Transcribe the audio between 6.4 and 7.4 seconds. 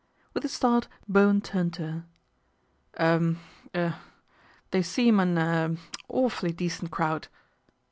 decent crowd."